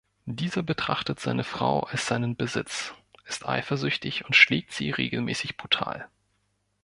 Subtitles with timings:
[0.25, 6.09] Dieser betrachtet seine Frau als seinen Besitz, ist eifersüchtig und schlägt sie regelmäßig brutal.